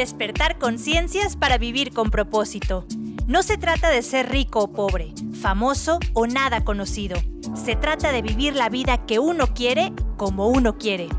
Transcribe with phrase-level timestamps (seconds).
[0.00, 2.86] Despertar conciencias para vivir con propósito.
[3.26, 7.20] No se trata de ser rico o pobre, famoso o nada conocido.
[7.54, 11.10] Se trata de vivir la vida que uno quiere como uno quiere.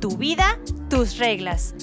[0.00, 1.74] Tu vida, tus reglas.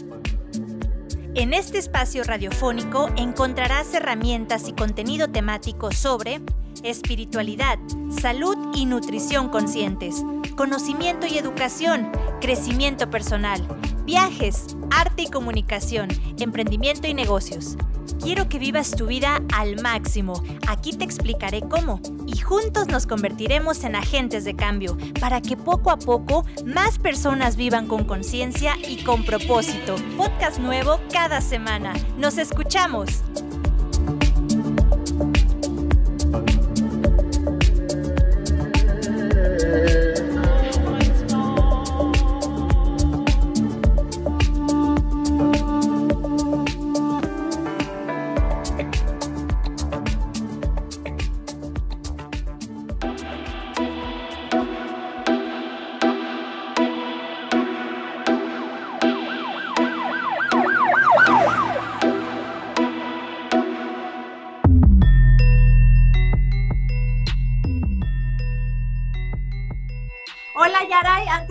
[1.36, 6.39] En este espacio radiofónico encontrarás herramientas y contenido temático sobre
[6.82, 7.77] espiritualidad,
[8.21, 10.23] salud y nutrición conscientes,
[10.55, 12.09] conocimiento y educación,
[12.40, 13.68] crecimiento personal,
[14.05, 17.78] viajes, arte y comunicación, emprendimiento y negocios.
[18.22, 20.44] Quiero que vivas tu vida al máximo.
[20.68, 22.00] Aquí te explicaré cómo.
[22.27, 27.55] Y juntos nos convertiremos en agentes de cambio para que poco a poco más personas
[27.55, 29.96] vivan con conciencia y con propósito.
[30.18, 31.94] Podcast nuevo cada semana.
[32.18, 33.24] Nos escuchamos.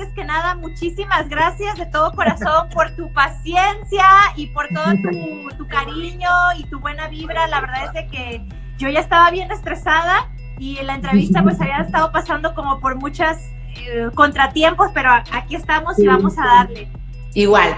[0.01, 4.95] Antes que nada, muchísimas gracias de todo corazón por tu paciencia y por todo
[5.59, 7.47] tu, cariño y tu buena vibra.
[7.49, 8.43] La verdad es de que
[8.79, 12.97] yo ya estaba bien estresada y en la entrevista pues había estado pasando como por
[12.97, 13.37] muchos
[13.77, 16.89] eh, contratiempos, pero aquí estamos y vamos a darle.
[17.35, 17.75] Igual,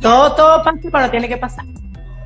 [0.00, 1.66] todo, todo pasa pero tiene que pasar.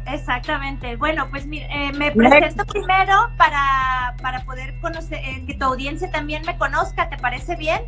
[0.07, 0.97] Exactamente.
[0.97, 6.43] Bueno, pues eh, me presento primero para, para poder conocer, eh, que tu audiencia también
[6.47, 7.83] me conozca, ¿te parece bien?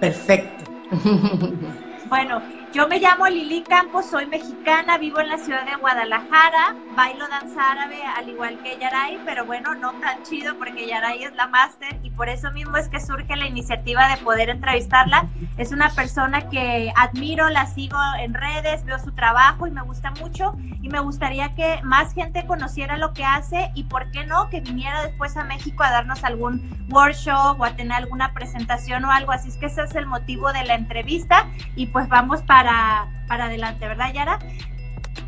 [0.00, 0.64] Perfecto.
[2.04, 7.26] Bueno, yo me llamo Lili Campos, soy mexicana, vivo en la ciudad de Guadalajara, bailo
[7.26, 11.48] danza árabe al igual que Yaray, pero bueno, no tan chido porque Yaray es la
[11.48, 15.26] máster y por eso mismo es que surge la iniciativa de poder entrevistarla.
[15.58, 20.12] Es una persona que admiro, la sigo en redes, veo su trabajo y me gusta
[20.12, 24.48] mucho y me gustaría que más gente conociera lo que hace y por qué no,
[24.48, 29.10] que viniera después a México a darnos algún workshop o a tener alguna presentación o
[29.10, 29.32] algo.
[29.32, 33.44] Así es que ese es el motivo de la entrevista y pues vamos para para,
[33.46, 34.38] adelante, ¿verdad, Yara?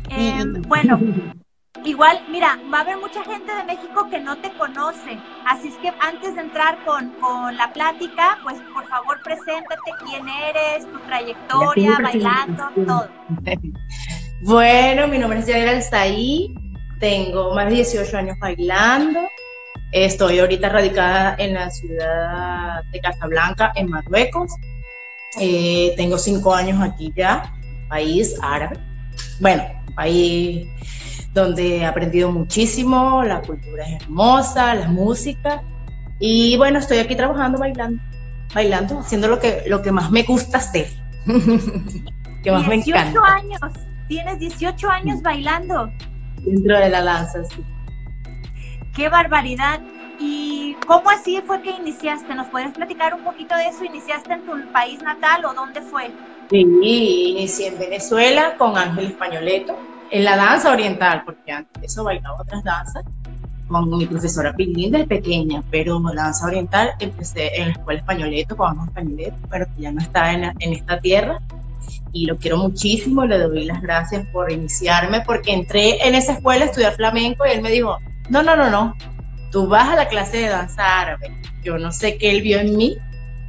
[0.09, 0.99] Em, bueno,
[1.83, 5.77] igual, mira, va a haber mucha gente de México que no te conoce, así es
[5.77, 10.99] que antes de entrar con, con la plática, pues por favor preséntate quién eres, tu
[10.99, 13.09] trayectoria, bailando, todo.
[14.45, 16.53] Bueno, mi nombre es Yara Alzaí,
[16.99, 19.21] tengo más de 18 años bailando,
[19.93, 24.51] estoy ahorita radicada en la ciudad de Casablanca, en Marruecos.
[25.39, 27.53] Eh, tengo cinco años aquí ya,
[27.89, 28.77] país árabe.
[29.39, 29.63] Bueno,
[29.95, 30.67] país
[31.33, 35.63] donde he aprendido muchísimo, la cultura es hermosa, la música.
[36.19, 38.01] Y bueno, estoy aquí trabajando, bailando,
[38.53, 40.87] bailando, haciendo lo que, lo que más me gusta hacer.
[42.43, 43.59] que más 18 años,
[44.07, 45.89] tienes 18 años bailando.
[46.43, 47.63] Dentro de la danza, sí.
[48.95, 49.81] Qué barbaridad.
[50.25, 52.33] ¿Y cómo así fue que iniciaste?
[52.33, 53.83] ¿Nos puedes platicar un poquito de eso?
[53.83, 56.11] ¿Iniciaste en tu país natal o dónde fue?
[56.49, 56.61] Sí,
[57.35, 59.77] inicié en Venezuela con Ángel Españoleto,
[60.11, 63.03] en la danza oriental, porque antes de eso bailaba otras danzas
[63.67, 68.55] con mi profesora Pilín desde pequeña, pero la danza oriental empecé en la escuela Españoleto
[68.55, 71.37] con Ángel Españoleto, pero que ya no está en, en esta tierra
[72.13, 76.63] y lo quiero muchísimo, le doy las gracias por iniciarme porque entré en esa escuela
[76.63, 77.97] a estudiar flamenco y él me dijo,
[78.29, 78.95] no, no, no, no,
[79.53, 81.31] tú vas a la clase de danza árabe.
[81.63, 82.97] Yo no sé qué él vio en mí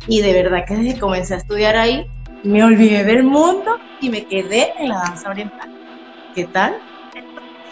[0.07, 2.07] y de verdad que desde que comencé a estudiar ahí
[2.45, 5.73] me olvidé del mundo y me quedé en la danza oriental.
[6.35, 6.77] ¿Qué tal?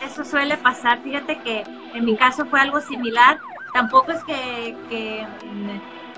[0.03, 1.03] Eso suele pasar.
[1.03, 1.63] Fíjate que
[1.95, 3.39] en mi caso fue algo similar.
[3.75, 5.27] Tampoco es que,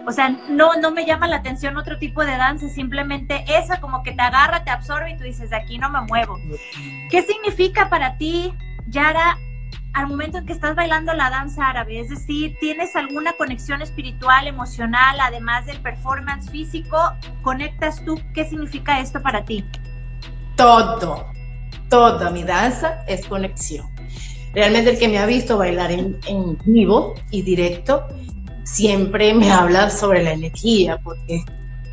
[0.07, 4.05] o sea, no, no me llama la atención otro tipo de danza, simplemente esa como
[4.05, 6.39] que te agarra, te absorbe y tú dices, de aquí no me muevo.
[7.11, 8.55] ¿Qué significa para ti,
[8.87, 9.37] Yara,
[9.95, 12.01] al momento en que estás bailando la danza árabe?
[12.01, 16.99] Es decir, ¿tienes alguna conexión espiritual, emocional, además del performance físico?
[17.43, 18.21] ¿Conectas tú?
[18.35, 19.65] ¿Qué significa esto para ti?
[20.57, 21.27] Todo,
[21.89, 23.87] toda mi danza es conexión.
[24.53, 26.19] Realmente el que me ha visto bailar en,
[26.65, 28.05] vivo y directo
[28.65, 31.45] siempre me habla sobre la energía, porque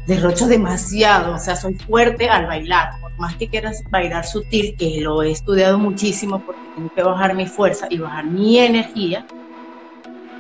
[0.08, 5.02] derrocho demasiado, o sea, soy fuerte al bailar, por más que quieras bailar sutil, que
[5.02, 6.40] lo he estudiado muchísimo
[6.76, 9.26] tengo que bajar mi fuerza y bajar mi energía,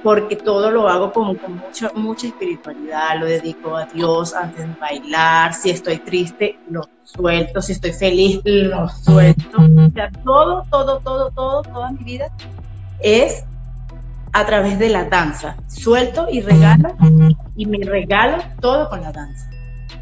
[0.04, 4.75] porque todo lo hago como con mucha, mucha espiritualidad, lo dedico a Dios antes de
[4.80, 9.60] bailar, si estoy triste, lo suelto, si estoy feliz, lo suelto.
[9.60, 12.28] O sea, todo, todo, todo, todo, toda mi vida
[13.00, 13.45] es
[14.33, 15.56] a través de la danza.
[15.68, 16.95] Suelto y regalo
[17.56, 19.50] y me regalo todo con la danza.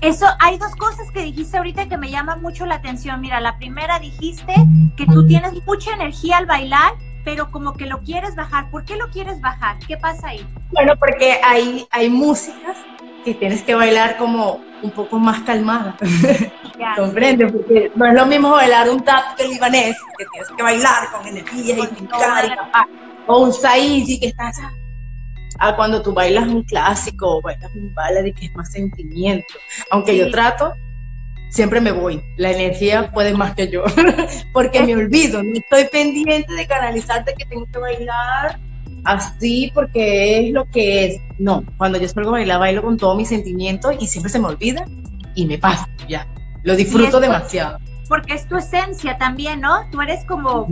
[0.02, 3.20] Eso, hay dos cosas que dijiste ahorita que me llaman mucho la atención.
[3.20, 4.54] Mira, la primera dijiste
[4.96, 6.94] que tú tienes mucha energía al bailar,
[7.26, 8.72] pero como que lo quieres bajar.
[8.72, 9.78] ¿Por qué lo quieres bajar?
[9.80, 10.48] ¿Qué pasa ahí?
[10.72, 12.78] Bueno, porque hay, hay músicas
[13.26, 15.98] que tienes que bailar como un poco más calmada.
[16.96, 17.52] ¿Comprendes?
[17.52, 21.12] Porque no es lo mismo bailar un tap que el libanés, que tienes que bailar
[21.12, 22.50] con energía y pintar y
[23.28, 24.52] o un saidi que está
[25.60, 29.54] a cuando tú bailas un clásico o bailas un ballet que es más sentimiento.
[29.92, 30.74] Aunque yo trato,
[31.50, 32.22] siempre me voy.
[32.38, 33.84] La energía puede más que yo,
[34.54, 38.60] porque me olvido, no estoy pendiente de canalizarte que tengo que bailar
[39.06, 41.22] así porque es lo que es.
[41.38, 44.48] No, cuando yo salgo a bailar, bailo con todo mi sentimiento y siempre se me
[44.48, 44.86] olvida
[45.36, 46.28] y me pasa, ya.
[46.64, 47.80] Lo disfruto demasiado.
[48.08, 49.90] Porque es tu esencia también, ¿no?
[49.92, 50.68] Tú eres como...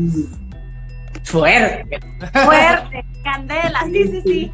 [1.23, 1.99] Fuerte.
[2.33, 4.51] Fuerte, candela, sí, sí, sí.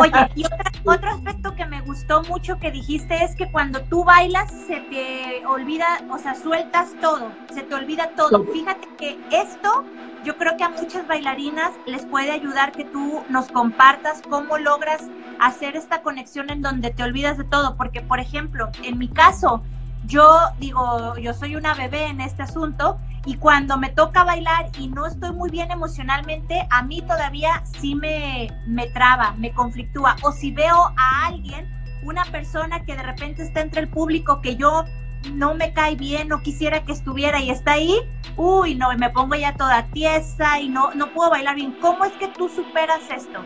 [0.00, 0.44] Oye, y
[0.84, 5.44] otro aspecto que me gustó mucho que dijiste es que cuando tú bailas se te
[5.46, 8.46] olvida, o sea, sueltas todo, se te olvida todo.
[8.46, 9.84] Fíjate que esto
[10.24, 15.02] yo creo que a muchas bailarinas les puede ayudar que tú nos compartas cómo logras
[15.38, 19.62] hacer esta conexión en donde te olvidas de todo, porque por ejemplo, en mi caso,
[20.06, 24.88] yo digo, yo soy una bebé en este asunto y cuando me toca bailar y
[24.88, 30.16] no estoy muy bien emocionalmente, a mí todavía sí me, me traba, me conflictúa.
[30.22, 31.66] O si veo a alguien,
[32.02, 34.84] una persona que de repente está entre el público que yo
[35.32, 37.98] no me cae bien, no quisiera que estuviera y está ahí,
[38.36, 41.74] uy, no, me pongo ya toda tiesa y no, no puedo bailar bien.
[41.80, 43.40] ¿Cómo es que tú superas esto?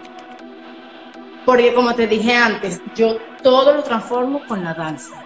[1.47, 5.18] Porque como te dije antes, yo todo lo transformo con la danza.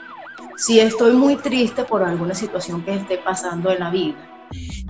[0.57, 4.29] Si estoy muy triste por alguna situación que esté pasando en la vida,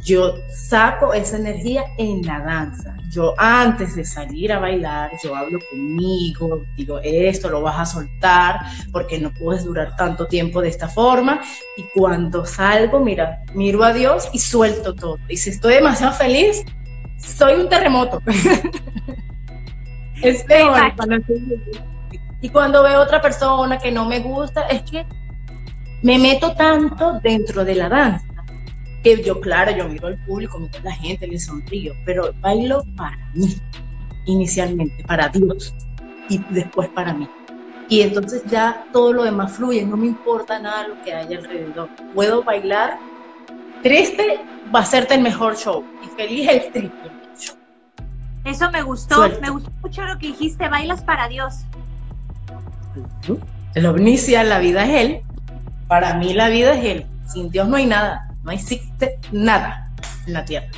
[0.05, 2.97] yo saco esa energía en la danza.
[3.11, 8.61] Yo antes de salir a bailar, yo hablo conmigo, digo, esto lo vas a soltar
[8.91, 11.41] porque no puedes durar tanto tiempo de esta forma.
[11.77, 15.19] Y cuando salgo, mira, miro a Dios y suelto todo.
[15.29, 16.65] Y si estoy demasiado feliz,
[17.19, 18.21] soy un terremoto.
[20.23, 20.93] es peor
[22.41, 25.07] Y cuando veo otra persona que no me gusta, es que
[26.03, 28.27] me meto tanto dentro de la danza
[29.03, 32.85] que yo, claro, yo miro al público, miro a la gente, le sonrío, pero bailo
[32.97, 33.57] para mí,
[34.27, 35.75] inicialmente, para Dios
[36.29, 37.29] y después para mí.
[37.89, 41.89] Y entonces ya todo lo demás fluye, no me importa nada lo que haya alrededor.
[42.15, 42.99] Puedo bailar
[43.83, 44.41] triste,
[44.75, 47.57] va a serte el mejor show y feliz el triple show.
[48.45, 51.65] Eso me gustó, me gustó mucho lo que dijiste, bailas para Dios.
[53.75, 55.23] El omniscia, la vida es Él.
[55.93, 57.07] Para mí la vida es Él.
[57.27, 59.91] Sin Dios no hay nada no existe nada
[60.27, 60.71] en la Tierra.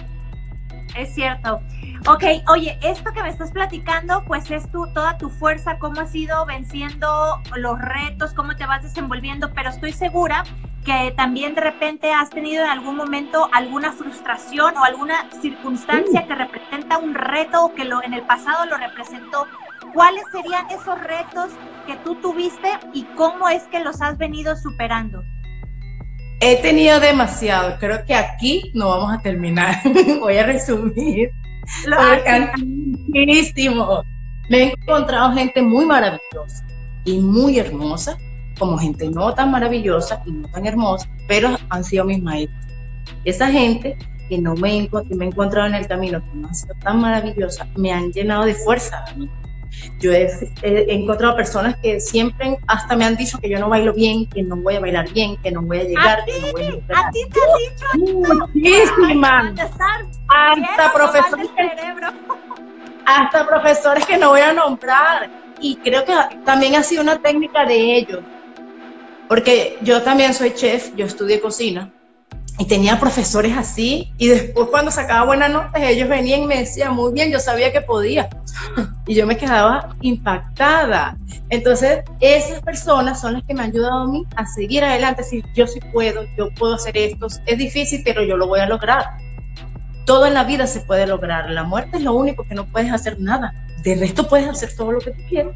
[0.96, 1.60] Es cierto.
[2.08, 6.12] Ok, oye, esto que me estás platicando, pues es tu, toda tu fuerza, cómo has
[6.16, 10.42] ido venciendo los retos, cómo te vas desenvolviendo, pero estoy segura
[10.84, 16.34] que también de repente has tenido en algún momento alguna frustración o alguna circunstancia que
[16.34, 19.46] representa un reto o que lo, en el pasado lo representó.
[19.92, 21.50] ¿Cuáles serían esos retos
[21.86, 25.22] que tú tuviste y cómo es que los has venido superando?
[26.40, 27.78] He tenido demasiado.
[27.78, 29.76] Creo que aquí no vamos a terminar.
[30.20, 31.30] Voy a resumir.
[31.86, 31.96] Lo
[33.08, 34.02] muchísimo.
[34.50, 36.66] Me he encontrado gente muy maravillosa
[37.04, 38.18] y muy hermosa,
[38.58, 42.66] como gente no tan maravillosa y no tan hermosa, pero han sido mis maestros.
[43.24, 43.96] Esa gente
[44.28, 47.00] que no me, que me he encontrado en el camino, que no han sido tan
[47.00, 49.04] maravillosa, me han llenado de fuerza
[50.00, 50.28] yo he,
[50.62, 54.56] encontrado personas que siempre hasta me han dicho que yo no bailo bien, que no
[54.56, 56.20] voy a bailar bien, que no voy a llegar.
[56.20, 58.34] ¿A ti, que no voy a, ¿A ti te han dicho?
[58.34, 59.54] Muchísimas.
[60.28, 61.48] Hasta profesores.
[63.06, 65.28] Hasta profesores que no voy a nombrar.
[65.60, 66.12] Y creo que
[66.44, 68.20] también ha sido una técnica de ellos.
[69.28, 71.90] Porque yo también soy chef, yo estudié cocina
[72.56, 76.94] y tenía profesores así y después cuando sacaba buenas notas ellos venían y me decían
[76.94, 78.28] muy bien, yo sabía que podía
[79.06, 81.16] y yo me quedaba impactada.
[81.50, 85.44] Entonces esas personas son las que me han ayudado a mí a seguir adelante, decir
[85.54, 89.04] yo sí puedo, yo puedo hacer esto, es difícil pero yo lo voy a lograr.
[90.04, 92.92] Todo en la vida se puede lograr, la muerte es lo único que no puedes
[92.92, 95.54] hacer nada, de resto puedes hacer todo lo que tú quieras.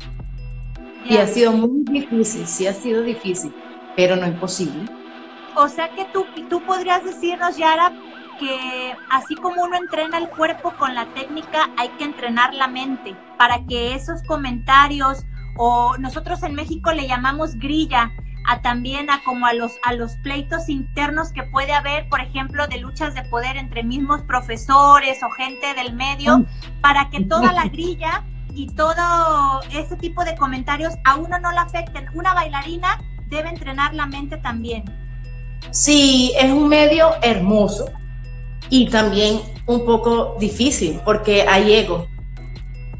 [1.08, 3.54] Y ha sido muy difícil, sí ha sido difícil,
[3.94, 4.97] pero no imposible
[5.58, 7.92] o sea que tú, tú podrías decirnos, Yara,
[8.38, 13.16] que así como uno entrena el cuerpo con la técnica, hay que entrenar la mente
[13.36, 15.24] para que esos comentarios
[15.56, 18.12] o nosotros en México le llamamos grilla,
[18.46, 22.66] a también a como a los a los pleitos internos que puede haber, por ejemplo,
[22.68, 26.46] de luchas de poder entre mismos profesores o gente del medio,
[26.80, 28.24] para que toda la grilla
[28.54, 32.06] y todo ese tipo de comentarios a uno no le afecten.
[32.14, 34.84] Una bailarina debe entrenar la mente también.
[35.70, 37.90] Sí, es un medio hermoso
[38.70, 42.06] y también un poco difícil porque hay ego.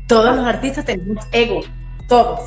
[0.06, 1.60] Todos los artistas tenemos ego,
[2.08, 2.40] todos.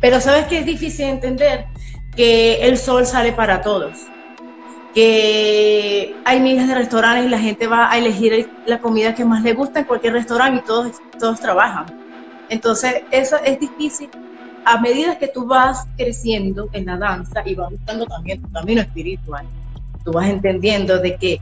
[0.00, 1.66] Pero sabes que es difícil entender
[2.14, 4.06] que el sol sale para todos,
[4.94, 9.42] que hay miles de restaurantes y la gente va a elegir la comida que más
[9.42, 11.86] le gusta en cualquier restaurante y todos, todos trabajan.
[12.48, 14.10] Entonces, eso es difícil.
[14.66, 18.80] A medida que tú vas creciendo en la danza y vas buscando también tu camino
[18.80, 19.46] espiritual,
[20.04, 21.40] tú vas entendiendo de que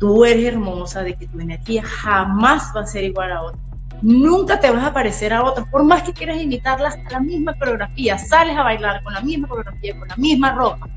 [0.00, 3.60] tú eres hermosa, de que tu energía jamás va a ser igual a otra.
[4.02, 7.54] Nunca te vas a parecer a otros, por más que quieras imitarlas a la misma
[7.54, 10.88] coreografía, sales a bailar con la misma coreografía, con la misma ropa,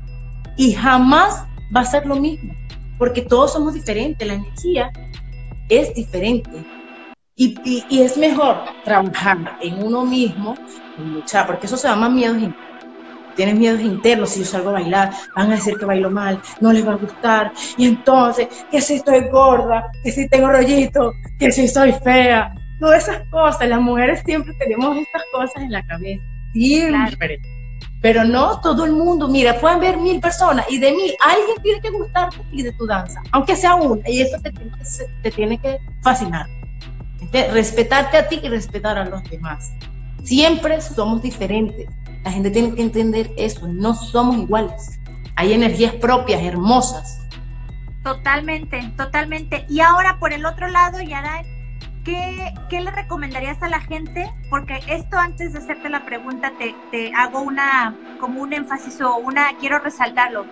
[0.56, 2.52] y jamás va a ser lo mismo,
[2.98, 4.90] porque todos somos diferentes, la energía
[5.68, 6.50] es diferente.
[7.38, 10.54] Y, es mejor trabajar en uno mismo
[10.98, 12.56] y luchar, porque eso se llama miedos internos.
[13.34, 16.72] Tienes miedos internos, si yo salgo a bailar, van a decir que bailo mal, no
[16.72, 21.52] les va a gustar, y entonces, que si estoy gorda, que si tengo rollito, que
[21.52, 23.68] si soy fea, todas esas cosas.
[23.68, 26.22] Las mujeres siempre tenemos estas cosas en la cabeza,
[26.54, 27.38] siempre.
[28.00, 31.80] Pero no todo el mundo, mira, pueden ver mil personas y de mí alguien tiene
[31.82, 34.50] que gustarte y de tu danza, aunque sea una, y eso te
[35.22, 36.55] te tiene que fascinar.
[37.32, 39.72] Respetarte a ti y respetar a los demás.
[40.22, 41.88] Siempre somos diferentes.
[42.24, 44.98] La gente tiene que entender eso, no somos iguales.
[45.36, 47.20] Hay energías propias, hermosas.
[48.02, 49.66] Totalmente, totalmente.
[49.68, 51.42] Y ahora por el otro lado, Yara,
[52.04, 54.30] ¿qué, le recomendarías a la gente?
[54.48, 59.16] Porque esto antes de hacerte la pregunta te, te hago una, como un énfasis o
[59.16, 60.46] una, quiero resaltarlo.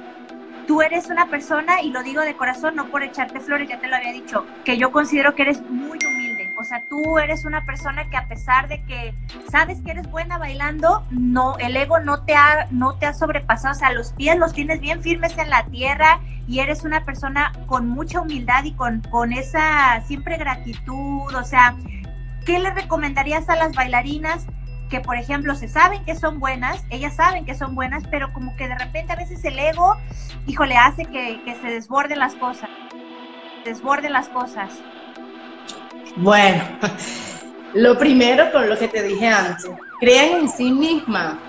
[0.66, 3.87] Tú eres una persona, y lo digo de corazón, no por echarte flores, ya te
[3.87, 6.24] lo había dicho, que yo considero que eres muy humilde.
[6.56, 9.14] O sea, tú eres una persona que a pesar de que
[9.50, 13.75] sabes que eres buena bailando, no, el ego no te ha, no te ha sobrepasado.
[13.75, 17.52] O sea, los pies los tienes bien firmes en la tierra y eres una persona
[17.66, 21.75] con mucha humildad y con, con esa siempre gratitud, o sea,
[22.44, 24.46] ¿qué le recomendarías a las bailarinas?
[24.90, 28.54] que por ejemplo se saben que son buenas, ellas saben que son buenas, pero como
[28.54, 29.96] que de repente a veces el ego,
[30.46, 32.68] híjole, hace que, que se desborden las cosas,
[33.64, 34.70] desborden las cosas.
[36.16, 36.62] Bueno,
[37.75, 39.68] lo primero con lo que te dije antes,
[39.99, 41.42] crean en sí misma,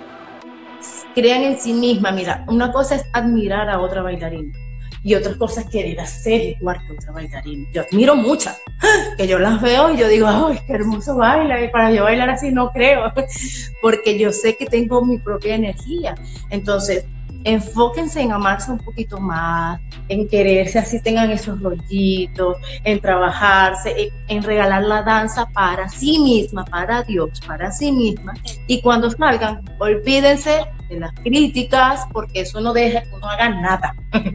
[1.13, 4.57] crean en sí misma, mira, una cosa es admirar a otra bailarina
[5.03, 7.69] y otras cosas querer hacer igual que otra bailarina.
[7.72, 8.60] Yo admiro muchas,
[9.17, 11.63] que yo las veo y yo digo, ¡ay, qué hermoso baila!
[11.63, 13.13] Y para yo bailar así no creo,
[13.84, 16.15] porque yo sé que tengo mi propia energía.
[16.50, 17.05] Entonces,
[17.45, 24.43] enfóquense en amarse un poquito más, en quererse, así tengan esos rollitos, en trabajarse, en,
[24.43, 28.33] regalar la danza para sí misma, para Dios, para sí misma.
[28.67, 33.95] Y cuando salgan, olvídense de las críticas, porque eso no deja que uno haga nada.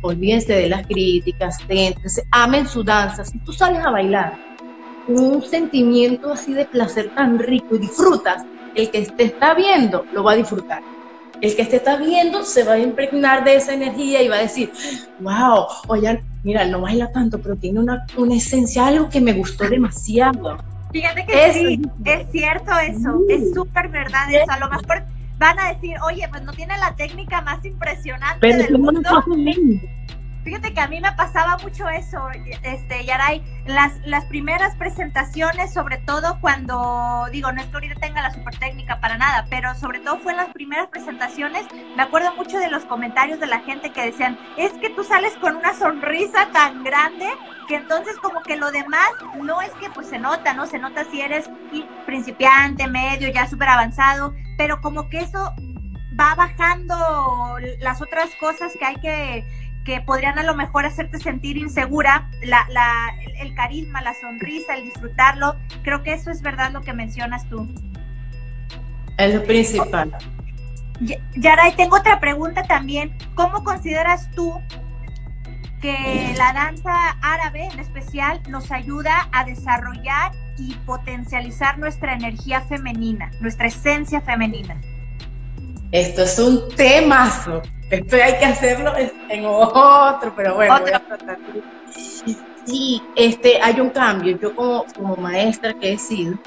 [0.00, 3.24] olvídense de las críticas, céntrense, amen su danza.
[3.24, 4.38] Si tú sales a bailar
[5.08, 8.44] un sentimiento así de placer tan rico y disfrutas,
[8.76, 10.91] el que te está viendo lo va a disfrutar
[11.42, 14.42] el que te está viendo se va a impregnar de esa energía y va a
[14.42, 14.72] decir,
[15.18, 19.68] wow, oye, mira, no baila tanto, pero tiene una, una esencia, algo que me gustó
[19.68, 20.56] demasiado.
[20.92, 24.50] Fíjate que sí, es cierto eso, es súper verdad eso.
[24.50, 25.02] A lo mejor
[25.38, 29.00] van a decir, oye, pues no tiene la técnica más impresionante del mundo.
[30.44, 32.28] Fíjate que a mí me pasaba mucho eso,
[32.62, 38.22] este, Yaray, las, las primeras presentaciones, sobre todo cuando, digo, no es que ahorita tenga
[38.22, 41.64] la super técnica para nada, pero sobre todo fue en las primeras presentaciones,
[41.96, 45.32] me acuerdo mucho de los comentarios de la gente que decían, es que tú sales
[45.40, 47.28] con una sonrisa tan grande
[47.68, 50.66] que entonces como que lo demás no es que pues se nota, ¿no?
[50.66, 51.48] Se nota si eres
[52.04, 55.54] principiante, medio, ya súper avanzado, pero como que eso
[56.18, 61.56] va bajando las otras cosas que hay que que podrían a lo mejor hacerte sentir
[61.56, 65.56] insegura, la, la, el, carisma, la sonrisa, el disfrutarlo.
[65.82, 67.68] Creo que eso es verdad lo que mencionas tú.
[69.18, 70.16] Es lo principal.
[71.34, 73.16] Yaray, tengo otra pregunta también.
[73.34, 74.60] ¿Cómo consideras tú
[75.80, 83.32] que la danza árabe en especial nos ayuda a desarrollar y potencializar nuestra energía femenina,
[83.40, 84.80] nuestra esencia femenina?
[85.92, 87.60] Esto es un temazo.
[87.90, 88.92] Esto hay que hacerlo
[89.28, 90.80] en otro, pero bueno,
[92.64, 94.38] Sí, este, hay un cambio.
[94.40, 96.38] Yo como, como maestra que he sido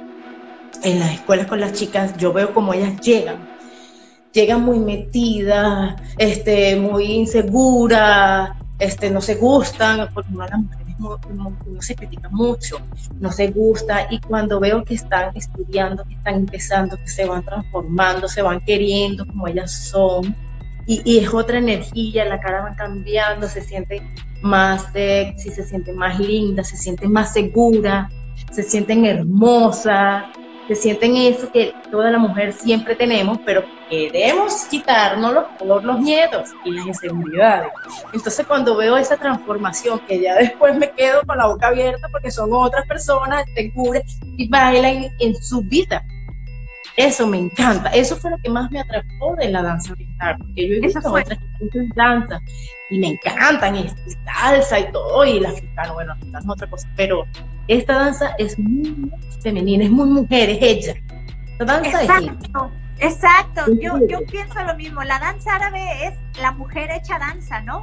[0.84, 3.48] en las escuelas con las chicas, yo veo como ellas llegan.
[4.32, 11.20] Llegan muy metidas, este, muy inseguras, este, no se gustan, porque de las mujeres no,
[11.82, 12.78] se critica mucho,
[13.20, 17.44] no se gusta, y cuando veo que están estudiando, que están empezando, que se van
[17.44, 20.36] transformando, se van queriendo como ellas son,
[20.88, 24.08] y, es otra energía, la cara va cambiando, se siente
[24.42, 28.10] más sexy, se siente más linda, se siente más segura,
[28.52, 30.26] se sienten hermosas,
[30.68, 36.50] se sienten eso que toda la mujer siempre tenemos, pero queremos quitarnos todos los miedos
[36.64, 37.72] y las inseguridades.
[38.14, 42.32] Entonces cuando veo esa transformación, que ya después me quedo con la boca abierta porque
[42.32, 44.04] son otras personas, te cubren
[44.38, 46.04] y bailan en su vida.
[46.98, 47.90] Eso me encanta.
[47.90, 51.00] Eso fue lo que más me atrapó de la danza oriental, porque yo he visto
[51.00, 51.40] otras
[51.96, 52.42] danzas
[52.90, 53.90] y me encantan, y
[54.24, 57.26] salsa y todo, y la africana, bueno, la es otra cosa, pero
[57.68, 60.94] esta danza es muy femenina, es muy mujer, es ella.
[61.60, 63.62] La danza exacto, es exacto.
[63.82, 65.04] Yo, yo pienso lo mismo.
[65.04, 67.82] La danza árabe es la mujer hecha danza, ¿no?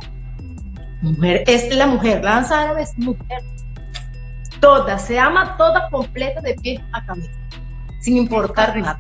[1.01, 2.23] Mujer, es la mujer.
[2.23, 3.43] La danza árabe es mujer.
[4.61, 7.43] Toda, se ama toda completa de pie a camino
[8.03, 8.99] sin importar nada.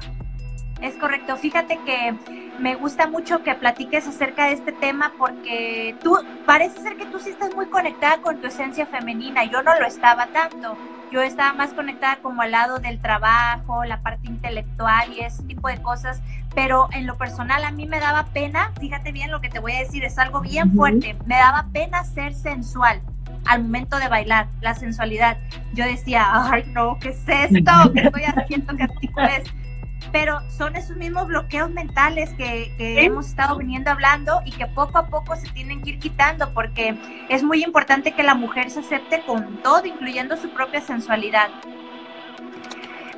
[0.82, 1.36] Es correcto.
[1.36, 2.14] Fíjate que
[2.58, 7.20] me gusta mucho que platiques acerca de este tema porque tú parece ser que tú
[7.20, 9.44] sí estás muy conectada con tu esencia femenina.
[9.44, 10.76] Yo no lo estaba tanto.
[11.12, 15.68] Yo estaba más conectada como al lado del trabajo, la parte intelectual y ese tipo
[15.68, 16.20] de cosas.
[16.52, 19.72] Pero en lo personal a mí me daba pena, fíjate bien lo que te voy
[19.72, 21.16] a decir, es algo bien fuerte.
[21.26, 23.00] Me daba pena ser sensual
[23.46, 25.36] al momento de bailar, la sensualidad.
[25.74, 27.92] Yo decía, ay, no, ¿qué es esto?
[27.94, 28.74] ¿Qué estoy haciendo?
[28.76, 28.88] ¿Qué
[29.36, 29.61] es?
[30.10, 35.06] Pero son esos mismos bloqueos mentales que, hemos estado viniendo hablando y que poco a
[35.06, 36.96] poco se tienen que ir quitando porque
[37.28, 41.48] es muy importante que la mujer se acepte con todo, incluyendo su propia sensualidad.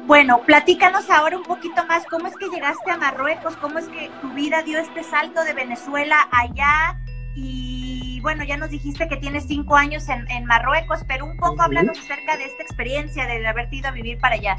[0.07, 3.57] Bueno, platícanos ahora un poquito más, ¿cómo es que llegaste a Marruecos?
[3.57, 7.01] ¿Cómo es que tu vida dio este salto de Venezuela allá?
[7.35, 11.93] Y bueno, ya nos dijiste que tienes cinco años en, Marruecos, pero un poco hablando
[11.93, 14.59] acerca de esta experiencia de haberte ido a vivir para allá.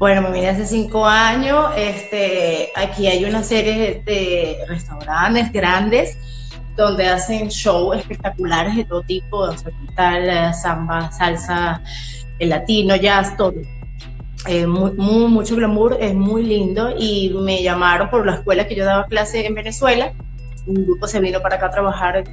[0.00, 1.74] Bueno, me vine hace cinco años.
[1.76, 6.16] Este, aquí hay una serie de restaurantes grandes
[6.74, 11.82] donde hacen shows espectaculares de todo tipo, danza tal, samba, salsa,
[12.38, 13.52] el latino, jazz, todo.
[14.46, 18.86] Eh, muy, mucho glamour, es muy lindo y me llamaron por la escuela que yo
[18.86, 20.14] daba clase en Venezuela
[20.66, 22.24] un grupo se vino para acá a trabajar el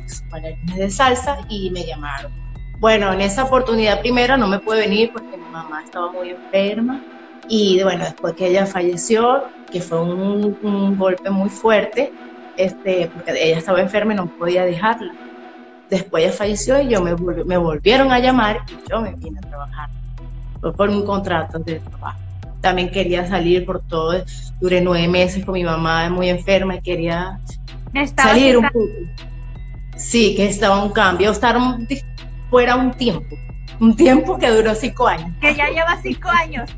[0.73, 2.31] de salsa y me llamaron.
[2.79, 7.03] Bueno, en esa oportunidad primera no me pude venir porque mi mamá estaba muy enferma
[7.47, 12.11] y bueno, después que ella falleció, que fue un, golpe muy fuerte,
[12.57, 15.13] este, porque ella estaba enferma y no podía dejarla.
[15.89, 19.47] Después ella falleció y yo me, me volvieron a llamar y yo me vine a
[19.47, 19.89] trabajar.
[20.59, 22.19] Fue por un contrato de trabajo.
[22.61, 24.23] También quería salir por todo,
[24.59, 27.39] duré nueve meses con mi mamá muy enferma y quería
[28.15, 28.87] salir un poco.
[29.95, 31.57] Sí, que estaba un cambio, estar
[32.49, 33.35] fuera un tiempo,
[33.79, 35.31] un tiempo que duró cinco años.
[35.39, 36.69] Que ya lleva cinco años.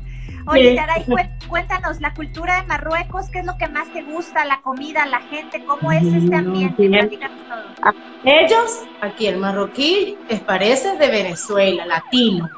[0.46, 1.04] Oye, Yaray,
[1.48, 4.44] cuéntanos, la cultura de Marruecos, ¿qué es lo que más te gusta?
[4.44, 6.88] La comida, la gente, ¿cómo es este ambiente?
[6.88, 7.94] Todo.
[8.24, 12.48] Ellos, aquí el marroquí, les parece de Venezuela, latino.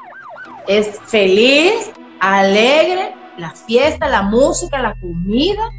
[0.67, 5.69] Es feliz, alegre, la fiesta, la música, la comida,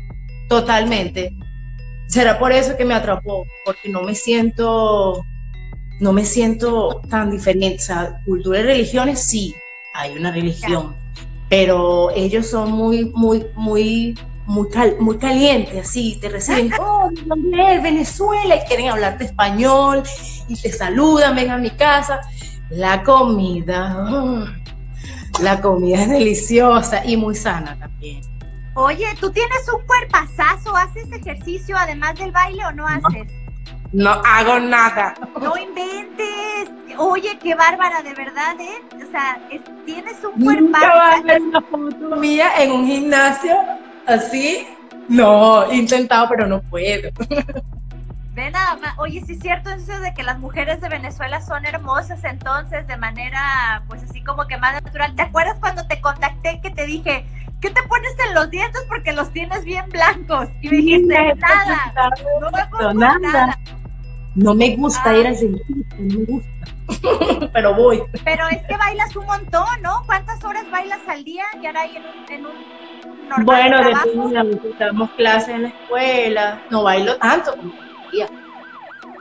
[0.49, 1.33] totalmente
[2.07, 5.25] será por eso que me atrapó, porque no me siento,
[6.01, 7.77] no me siento tan diferente.
[7.77, 9.55] O sea, cultura y religiones sí,
[9.95, 10.95] hay una religión,
[11.55, 17.81] pero ellos son muy, muy, muy, muy, muy calientes, así, te reciben, oh, ¿dónde es?
[17.81, 20.03] Venezuela, y quieren hablarte español,
[20.49, 22.21] y te saludan, ven a mi casa.
[22.71, 24.47] La comida, oh,
[25.40, 28.21] la comida es deliciosa y muy sana también.
[28.75, 33.33] Oye, tú tienes un cuerpazazo, ¿haces ejercicio además del baile o no haces?
[33.33, 33.43] No,
[34.25, 35.14] hago nada.
[35.40, 36.70] No inventes.
[36.97, 38.83] Oye, qué bárbara, de verdad, ¿eh?
[38.97, 39.38] O sea,
[39.85, 40.87] tienes un cuerpazo.
[40.87, 43.57] vas a ver una foto mía en un gimnasio
[44.07, 44.66] así?
[45.09, 47.11] No, he intentado, pero no puedo.
[48.35, 48.99] Ve nada más.
[48.99, 52.97] Oye, sí es cierto eso de que las mujeres de Venezuela son hermosas entonces de
[52.97, 55.14] manera, pues así como que más natural.
[55.14, 57.27] ¿Te acuerdas cuando te contacté que te dije,
[57.61, 60.49] ¿qué te pones en los dientes porque los tienes bien blancos?
[60.62, 61.92] Y me dijiste, nada,
[62.40, 63.59] no me nada.
[64.35, 66.51] No me gusta ir al dentista, no me gusta.
[67.53, 68.03] Pero voy.
[68.25, 70.03] Pero es que bailas un montón, ¿no?
[70.07, 71.44] ¿Cuántas horas bailas al día?
[71.62, 73.77] Y ahora hay en un, en un normal Bueno,
[74.79, 76.62] damos clases en la escuela.
[76.70, 77.73] No bailo tanto como
[78.12, 78.29] día.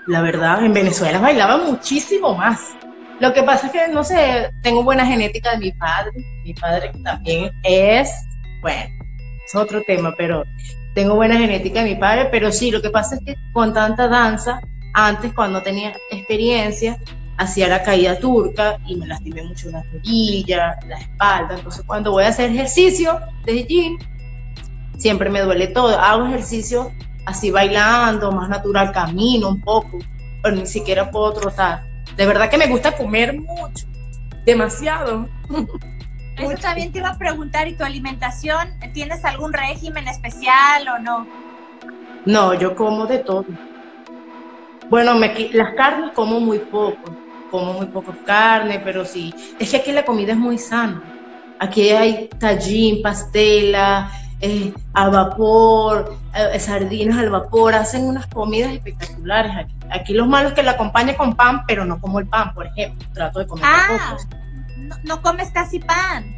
[0.07, 0.65] la verdad.
[0.65, 2.75] En Venezuela bailaba muchísimo más.
[3.19, 6.11] Lo que pasa es que, no sé, tengo buena genética de mi padre.
[6.43, 8.11] Mi padre también es,
[8.61, 8.93] bueno,
[9.45, 10.43] es otro tema, pero
[10.95, 12.29] tengo buena genética de mi padre.
[12.31, 14.59] Pero sí, lo que pasa es que con tanta danza,
[14.93, 16.97] antes cuando tenía experiencia,
[17.37, 21.55] hacía la caída turca y me lastimé mucho la rodilla, la espalda.
[21.55, 23.97] Entonces, cuando voy a hacer ejercicio de gym,
[24.97, 25.99] siempre me duele todo.
[25.99, 26.91] Hago ejercicio
[27.25, 29.99] así bailando, más natural, camino un poco,
[30.41, 31.83] pero ni siquiera puedo trotar.
[32.15, 33.87] De verdad que me gusta comer mucho,
[34.45, 35.27] demasiado.
[36.37, 38.69] Eso también te iba a preguntar, ¿y tu alimentación?
[38.93, 41.27] ¿Tienes algún régimen especial o no?
[42.25, 43.45] No, yo como de todo.
[44.93, 47.17] Bueno, me, las carnes como muy poco,
[47.49, 49.33] como muy poco carne, pero sí.
[49.57, 51.01] Es que aquí la comida es muy sana.
[51.57, 59.53] Aquí hay tallín, pastela, eh, al vapor, eh, sardinas al vapor, hacen unas comidas espectaculares
[59.57, 59.73] aquí.
[59.89, 63.03] Aquí los malos que la acompañe con pan, pero no como el pan, por ejemplo.
[63.15, 64.15] Trato de comer ah,
[65.05, 66.35] no, comes casi pan.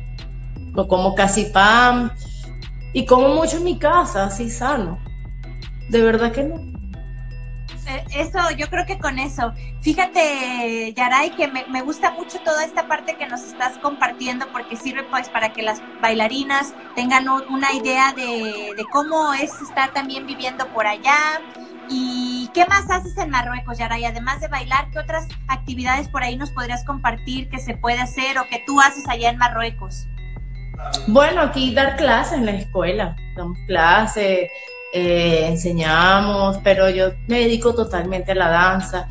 [0.73, 2.09] No como casi pan.
[2.93, 4.97] Y como mucho en mi casa, así sano.
[5.89, 6.74] De verdad que no.
[7.87, 9.53] Eh, eso, yo creo que con eso.
[9.81, 15.03] Fíjate, Yaray, que me, gusta mucho toda esta parte que nos estás compartiendo porque sirve
[15.03, 20.87] pues para que las bailarinas tengan una idea de, cómo es estar también viviendo por
[20.87, 21.41] allá.
[21.87, 24.05] ¿Y qué más haces en Marruecos, Yaray?
[24.05, 28.39] Además de bailar, ¿qué otras actividades por ahí nos podrías compartir que se puede hacer
[28.39, 30.07] o que tú haces allá en Marruecos?
[31.07, 34.49] Bueno, aquí dar clases en la escuela, damos clases,
[34.97, 39.09] eh, enseñamos, pero yo me dedico totalmente a la danza.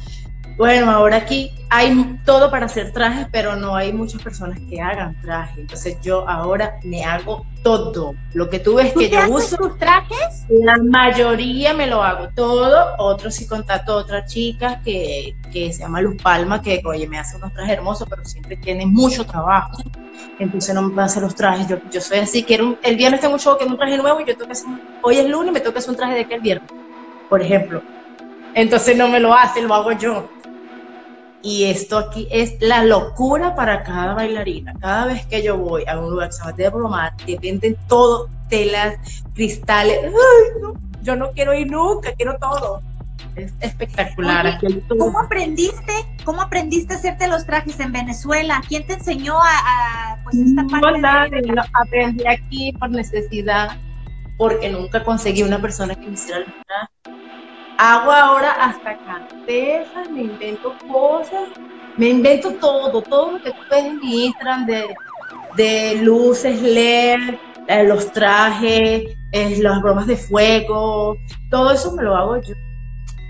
[0.57, 5.21] Bueno, ahora aquí hay todo para hacer trajes, pero no hay muchas personas que hagan
[5.21, 5.59] trajes.
[5.59, 8.14] Entonces yo ahora me hago todo.
[8.35, 9.57] Lo que tú ves que yo uso.
[9.57, 10.45] tus trajes?
[10.49, 12.95] La mayoría me lo hago todo.
[12.99, 17.19] Otro sí contacto a otra chica que, que se llama Luz Palma, que oye, me
[17.19, 19.83] hace unos trajes hermosos, pero siempre tiene mucho trabajo
[20.38, 21.69] entonces no me hacer los trajes.
[21.69, 24.25] Yo, yo soy así, quiero el viernes tengo un show, quiero un traje nuevo y
[24.25, 24.69] yo tengo que hacer,
[25.03, 26.71] hoy es lunes y me toca hacer un traje de aquel viernes,
[27.29, 27.83] por ejemplo.
[28.55, 30.29] Entonces no me lo hace, lo hago yo.
[31.44, 34.74] Y esto aquí es la locura para cada bailarina.
[34.80, 37.76] Cada vez que yo voy a un lugar que se llama de Bromar, que venden
[37.87, 38.96] todo, telas,
[39.35, 40.11] cristales,
[41.02, 42.80] yo no quiero ir nunca, quiero todo
[43.37, 44.59] es espectacular.
[44.88, 45.92] ¿Cómo aprendiste?
[46.24, 48.62] ¿Cómo aprendiste a hacerte los trajes en Venezuela?
[48.68, 51.42] ¿Quién te enseñó a, pues esta parte?
[51.42, 53.76] No, aprendí aquí por necesidad,
[54.37, 57.13] porque nunca conseguí una persona que me hiciera trajes.
[57.76, 61.48] Hago ahora hasta carteras, me invento cosas,
[61.96, 64.94] me invento todo, todo lo que tú ves en mi Instagram de,
[65.56, 67.34] de luces LED,
[67.66, 71.16] eh, los trajes, eh, las bromas de fuego,
[71.50, 72.54] todo eso me lo hago yo.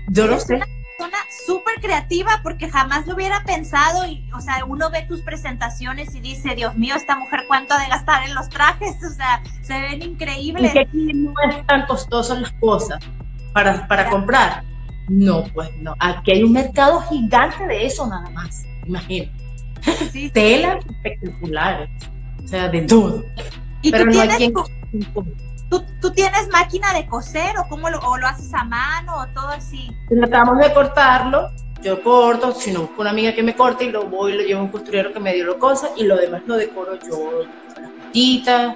[0.09, 0.57] Yo no sé.
[0.57, 5.23] Una persona súper creativa porque jamás lo hubiera pensado y, o sea, uno ve tus
[5.23, 9.13] presentaciones y dice, Dios mío, esta mujer cuánto ha de gastar en los trajes, o
[9.15, 10.75] sea, se ven increíbles.
[10.75, 12.99] Y aquí no es tan costoso las cosas
[13.55, 14.63] para, para comprar.
[15.07, 15.95] No, pues no.
[15.99, 19.31] Aquí hay un mercado gigante de eso nada más, imagínate.
[20.11, 21.89] Sí, Telas espectaculares,
[22.43, 23.23] o sea, de todo.
[23.81, 24.53] ¿Y Pero no hay quien...
[26.01, 29.49] ¿Tú, tienes máquina de coser o cómo lo, o lo haces a mano o todo
[29.49, 29.89] así?
[30.07, 31.49] Tratamos de cortarlo,
[31.81, 34.61] yo corto, si no busco una amiga que me corte y lo voy lo llevo
[34.61, 37.43] a un costurero que me dio lo cosa y lo demás lo decoro yo,
[37.79, 38.75] las puntitas,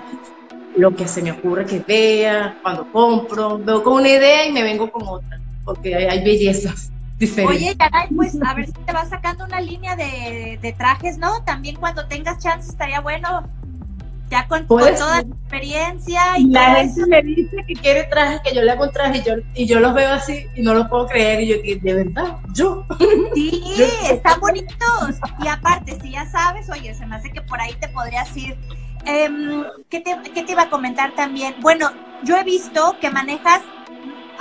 [0.75, 4.63] lo que se me ocurre que vea, cuando compro, veo con una idea y me
[4.63, 6.91] vengo con otra, porque hay, bellezas.
[7.19, 7.57] Diferentes.
[7.57, 11.43] Oye, Yaray, pues a ver si te vas sacando una línea de, de trajes, ¿no?
[11.43, 13.43] También cuando tengas chance estaría bueno
[14.29, 18.61] ya con, toda la experiencia y la gente me dice que quiere trajes, que yo
[18.61, 21.07] le hago un traje y yo, y yo los veo así y no lo puedo
[21.07, 22.85] creer y yo de verdad, yo.
[23.33, 23.63] Sí,
[24.11, 25.15] están bonitos.
[25.43, 28.57] Y aparte, si ya sabes, oye, se me hace que por ahí te podrías ir.
[29.09, 31.55] Em, ¿qué, te, ¿Qué te iba a comentar también?
[31.61, 31.89] Bueno,
[32.23, 33.63] yo he visto que manejas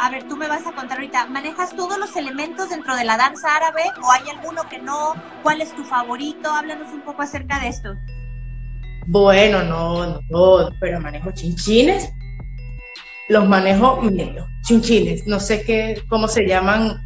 [0.01, 3.17] a ver, tú me vas a contar ahorita, ¿manejas todos los elementos dentro de la
[3.17, 5.15] danza árabe o hay alguno que no?
[5.43, 6.49] ¿Cuál es tu favorito?
[6.53, 7.97] Háblanos un poco acerca de esto.
[9.09, 12.13] Bueno, no, no, pero manejo chinchines.
[13.29, 15.27] Los manejo medio, chinchines.
[15.27, 17.05] No sé qué, cómo se llaman.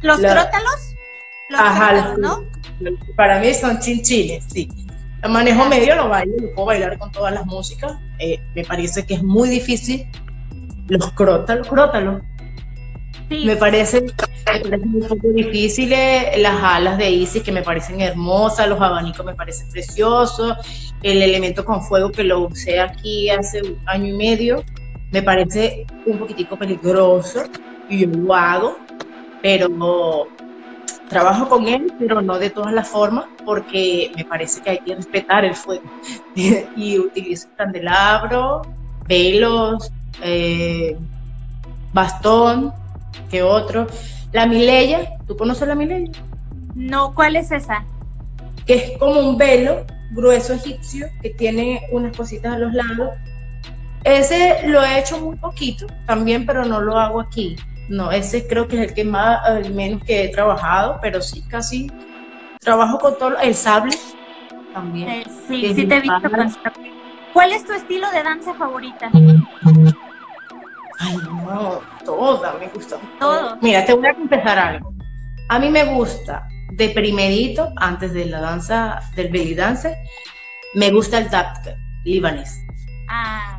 [0.00, 0.94] ¿Los crótalos?
[1.50, 2.44] Los Ajá, ¿no?
[3.14, 4.68] Para mí son chinchines, sí.
[5.28, 7.92] Manejo medio, lo bailo, lo puedo bailar con todas las músicas.
[8.18, 10.06] Eh, me parece que es muy difícil.
[10.88, 12.22] Los crótalos, crótalos.
[13.28, 19.26] Me parece un poco difíciles las alas de Isis que me parecen hermosas, los abanicos
[19.26, 20.56] me parecen preciosos,
[21.02, 24.62] el elemento con fuego que lo usé aquí hace un año y medio
[25.10, 27.44] me parece un poquitico peligroso
[27.88, 28.76] y yo lo hago,
[29.42, 30.28] pero
[31.08, 34.94] trabajo con él, pero no de todas las formas, porque me parece que hay que
[34.94, 35.84] respetar el fuego.
[36.34, 38.62] y utilizo candelabro,
[39.06, 39.90] velos,
[40.22, 40.96] eh,
[41.92, 42.72] bastón,
[43.30, 43.86] que otro.
[44.32, 46.10] La mileya, ¿tú conoces la mileya?
[46.74, 47.84] No, ¿cuál es esa?
[48.66, 53.10] Que es como un velo grueso egipcio que tiene unas cositas a los lados.
[54.04, 57.56] Ese lo he hecho muy poquito también, pero no lo hago aquí.
[57.88, 61.42] No, ese creo que es el que más, el menos que he trabajado, pero sí,
[61.48, 61.90] casi
[62.60, 63.38] trabajo con todo.
[63.38, 63.96] El sable
[64.72, 65.08] también.
[65.08, 66.28] Eh, sí, sí te he visto
[67.32, 69.10] ¿Cuál es tu estilo de danza favorita?
[70.98, 72.98] Ay, no, toda me gusta.
[73.20, 73.58] Todo.
[73.60, 74.94] Mira, te voy a confesar algo.
[75.48, 79.96] A mí me gusta de primerito, antes de la danza, del belly dance,
[80.74, 81.56] me gusta el tap
[82.04, 82.58] libanés.
[83.08, 83.55] Ah.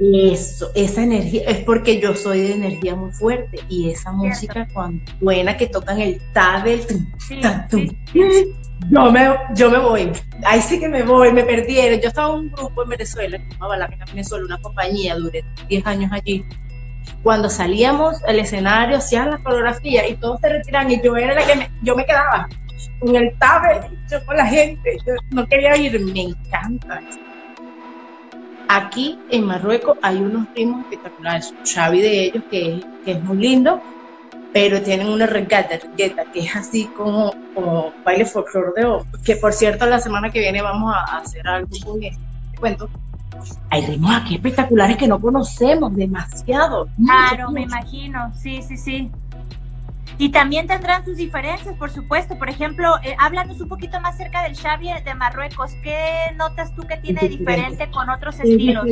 [0.00, 5.02] Eso, esa energía, es porque yo soy de energía muy fuerte y esa música cuando
[5.20, 6.80] buena que tocan el tabel,
[8.90, 10.12] yo, me, yo me voy,
[10.44, 12.00] ahí sí que me voy, me perdieron.
[12.00, 15.86] Yo estaba en un grupo en Venezuela, que llamaba La Venezuela, una compañía, duré 10
[15.86, 16.44] años allí.
[17.24, 21.44] Cuando salíamos al escenario, hacían la coreografía y todos se retiraban y yo era la
[21.44, 22.48] que me, yo me quedaba
[23.00, 27.02] con el tabel, yo con la gente, yo no quería ir, me encanta
[28.68, 31.54] Aquí en Marruecos hay unos ritmos espectaculares.
[31.64, 33.80] Xavi de ellos, que, que es muy lindo,
[34.52, 39.86] pero tienen una regata, que es así como, como baile folclore de que por cierto
[39.86, 42.20] la semana que viene vamos a, hacer algo con este
[42.58, 42.88] cuento.
[43.70, 46.88] Hay ritmos aquí espectaculares que no conocemos demasiado.
[47.04, 49.10] Claro, me imagino, sí, sí, sí.
[50.18, 52.36] Y también tendrán sus diferencias, por supuesto.
[52.36, 55.72] Por ejemplo, eh, háblanos un poquito más cerca del Xavi de Marruecos.
[55.82, 58.84] ¿Qué notas tú que tiene diferente con otros estilos?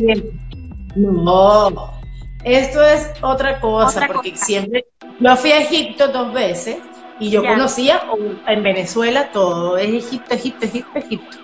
[0.94, 2.00] No,
[2.44, 4.86] esto es otra cosa, porque siempre,
[5.18, 6.78] yo fui a Egipto dos veces
[7.18, 8.02] y yo conocía
[8.46, 11.38] en Venezuela todo, es Egipto, Egipto, Egipto, Egipto.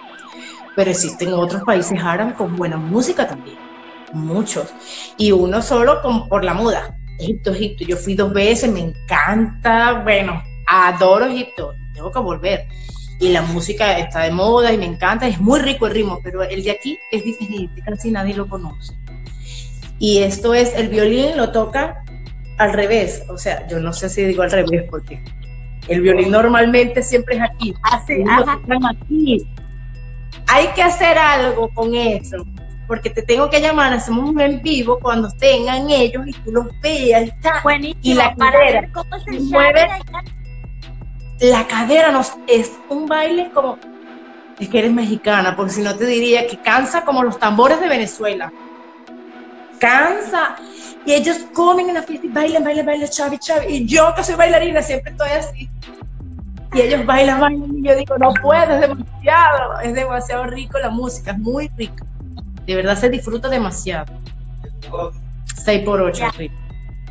[0.77, 3.59] Pero existen otros países árabes con buena música también,
[4.13, 4.73] muchos.
[5.19, 7.85] Y uno solo con, por la moda Egipto, Egipto.
[7.85, 12.67] Yo fui dos veces, me encanta, bueno, adoro Egipto, tengo que volver.
[13.21, 16.43] Y la música está de moda y me encanta, es muy rico el ritmo, pero
[16.43, 18.95] el de aquí es diferente, casi nadie lo conoce.
[19.99, 22.05] Y esto es, el violín lo toca
[22.59, 25.23] al revés, o sea, yo no sé si digo al revés porque
[25.89, 27.75] el violín normalmente siempre es aquí.
[27.83, 28.59] Así, ah,
[28.91, 29.47] aquí.
[30.49, 32.45] Hay que hacer algo con eso
[32.87, 36.67] porque te tengo que llamar, hacemos un en vivo cuando tengan ellos y tú los
[36.81, 37.31] veas
[38.03, 38.89] y la cadera
[39.25, 39.89] se mueve.
[41.41, 43.79] La cadera nos, es un baile como,
[44.59, 47.89] es que eres mexicana, porque si no te diría que cansa como los tambores de
[47.89, 48.53] Venezuela.
[49.79, 50.57] Cansa.
[51.05, 53.67] Y ellos comen en la fiesta y bailan, bailan, bailan, chavi, chavi.
[53.75, 55.69] Y yo que soy bailarina siempre estoy así.
[56.75, 60.91] Y ellos bailan, bailan y yo digo, no puedo, es demasiado, es demasiado rico la
[60.91, 62.05] música, es muy rica.
[62.67, 64.13] De verdad se disfruta demasiado.
[65.57, 66.51] 6 por 8 sí.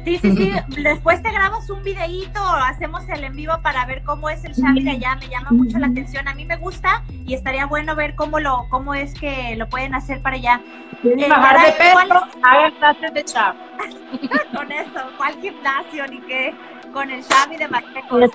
[0.03, 4.43] Sí, sí, Después te grabas un videíto, hacemos el en vivo para ver cómo es
[4.43, 5.15] el Xavi de allá.
[5.15, 6.27] Me llama mucho la atención.
[6.27, 9.93] A mí me gusta y estaría bueno ver cómo lo, cómo es que lo pueden
[9.93, 10.61] hacer para allá.
[11.03, 11.99] Eh, bajar de peso,
[12.43, 13.21] hagan clases de
[14.55, 16.53] con eso, ¿cuál gimnasio ni qué?
[16.93, 18.31] Con el Xavi de Marruecos.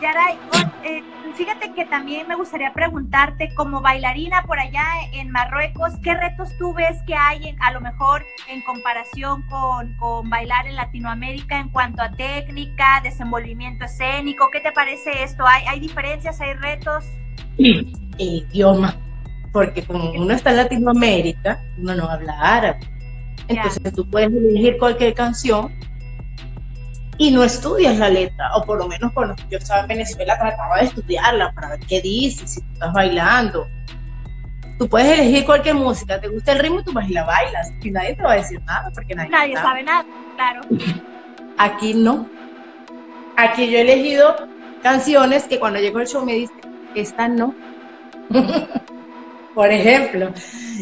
[0.00, 0.38] Yaray,
[0.84, 1.02] eh,
[1.36, 6.74] fíjate que también me gustaría preguntarte, como bailarina por allá en Marruecos, ¿qué retos tú
[6.74, 12.10] ves que hay a lo mejor en comparación con, bailar en Latinoamérica en cuanto a
[12.10, 14.50] técnica, desenvolvimiento escénico?
[14.50, 15.46] ¿Qué te parece esto?
[15.46, 17.04] ¿Hay, hay diferencias, hay retos?
[17.56, 18.96] Sí, el idioma,
[19.52, 22.80] porque como uno está en Latinoamérica, uno no habla árabe.
[23.48, 25.72] Entonces tú puedes elegir cualquier canción
[27.18, 30.78] y no estudias la letra, o por lo menos cuando yo estaba en Venezuela trataba
[30.78, 33.66] de estudiarla para ver qué dice, si tú estás bailando.
[34.78, 37.90] Tú puedes elegir cualquier música, te gusta el ritmo, tú vas y la bailas, y
[37.90, 40.60] nadie te va a decir nada, porque nadie, nadie sabe nada, claro.
[41.56, 42.28] Aquí no.
[43.36, 44.36] Aquí yo he elegido
[44.82, 46.60] canciones que cuando llego al show me dicen,
[46.94, 47.54] esta no.
[49.56, 50.32] por ejemplo.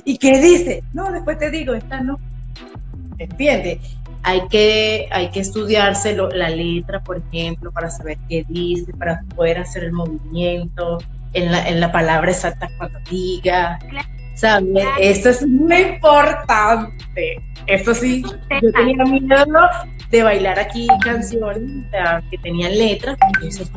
[0.05, 0.83] ¿Y qué dice?
[0.93, 2.19] No, después te digo, esta no.
[3.19, 3.79] ¿Entiendes?
[4.25, 9.59] Hay que, hay que estudiarse la letra, por ejemplo, para saber qué dice, para poder
[9.59, 10.99] hacer el movimiento
[11.35, 13.79] en la, en la palabra exacta cuando diga.
[14.35, 14.85] ¿Sabes?
[14.99, 17.43] Esto es muy importante.
[17.67, 18.23] Esto sí,
[18.63, 19.45] yo tenía miedo
[20.11, 21.61] de bailar aquí canciones
[22.31, 23.19] que tenían letras.
[23.43, 23.71] Entonces,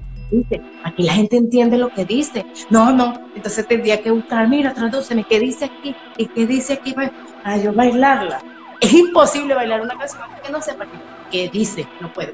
[0.85, 2.45] aquí la gente entiende lo que dice.
[2.69, 3.13] No, no.
[3.35, 5.93] Entonces tendría que buscar, mira, tradúceme, ¿qué dice aquí?
[6.17, 8.41] ¿Y qué dice aquí para yo bailarla?
[8.81, 10.85] Es imposible bailar una canción que no sepa
[11.31, 12.33] qué, dice, no puede.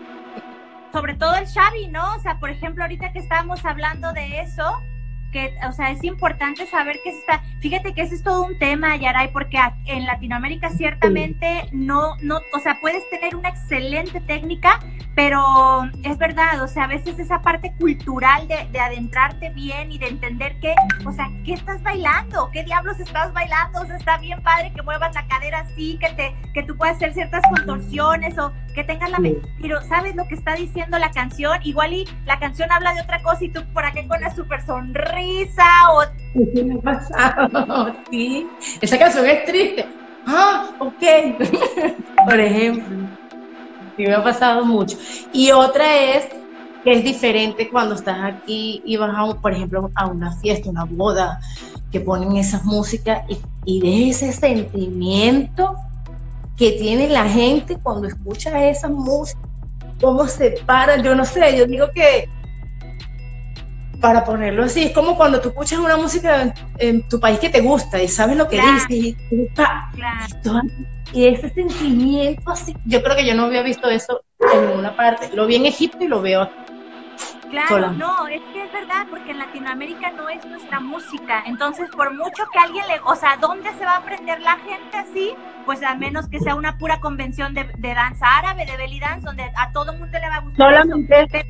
[0.91, 2.15] sobre todo el Xavi, ¿no?
[2.15, 4.81] O sea, por ejemplo, ahorita que estábamos hablando de eso,
[5.33, 8.95] que, o sea, es importante saber que está, fíjate que ese es todo un tema,
[8.95, 14.79] Yaray, porque en Latinoamérica ciertamente no, no, o sea, puedes tener una excelente técnica,
[15.15, 19.97] pero es verdad, o sea, a veces esa parte cultural de, de adentrarte bien y
[19.97, 20.73] de entender que,
[21.05, 22.49] o sea, ¿qué estás bailando?
[22.51, 23.81] ¿Qué diablos estás bailando?
[23.81, 26.97] O sea, está bien padre que muevas la cadera así, que te, que tú puedas
[26.97, 29.19] hacer ciertas contorsiones o que tengas la,
[29.61, 31.59] pero ¿sabes lo que está diciendo la canción?
[31.63, 34.61] Igual y la canción habla de otra cosa y tú por aquí con la super
[34.65, 35.22] sonrisa
[35.91, 36.03] o...
[36.53, 37.95] ¿Qué me ha pasado?
[38.09, 38.45] Sí,
[38.81, 39.85] esa canción es triste.
[40.25, 41.03] Ah, ok.
[42.25, 43.07] Por ejemplo.
[43.95, 44.97] Sí, me ha pasado mucho.
[45.31, 46.27] Y otra es
[46.83, 50.85] que es diferente cuando estás aquí y vas, a, por ejemplo, a una fiesta, una
[50.85, 51.39] boda,
[51.91, 55.77] que ponen esas músicas y, y de ese sentimiento
[56.57, 59.39] que tiene la gente cuando escucha esa música,
[60.01, 62.27] cómo se paran, yo no sé, yo digo que
[64.03, 67.61] para ponerlo así, es como cuando tú escuchas una música en, tu país que te
[67.61, 69.15] gusta y sabes lo que dice
[71.13, 75.33] y, ese sentimiento así, yo creo que yo no había visto eso en ninguna parte,
[75.33, 76.53] lo vi en Egipto y lo veo aquí.
[77.49, 82.13] Claro, no, es que es verdad, porque en Latinoamérica no es nuestra música, entonces por
[82.13, 85.33] mucho que alguien le, o sea, ¿dónde se va a aprender la gente así?
[85.65, 89.43] Pues a menos que sea una pura convención de, danza árabe, de belly dance, donde
[89.55, 90.73] a todo mundo le va a gustar.
[90.73, 91.45] Solamente.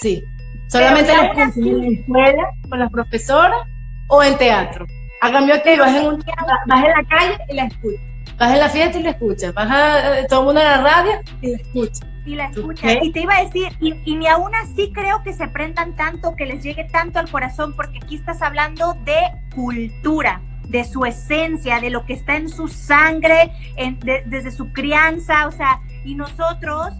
[0.00, 0.24] Sí.
[0.72, 3.60] Solamente en la escuela, con las profesoras
[4.08, 4.86] o en teatro.
[5.20, 6.24] A cambio que vas en, un,
[6.66, 8.00] vas en la calle y la escuchas.
[8.38, 9.54] Vas en la fiesta y la escuchas.
[9.54, 12.00] Vas a eh, todo el mundo en la radio y la escuchas.
[12.24, 12.96] Y la escuchas.
[13.02, 16.34] Y te iba a decir, y, y, ni aún así creo que se prendan tanto,
[16.36, 19.18] que les llegue tanto al corazón, porque aquí estás hablando de
[19.54, 25.46] cultura de su esencia, de lo que está en su sangre, en, desde su crianza,
[25.46, 26.94] o sea, y nosotros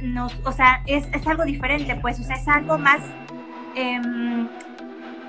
[0.00, 3.00] nos, o sea, es, es algo diferente, pues, o sea, es algo más,
[3.74, 4.48] em,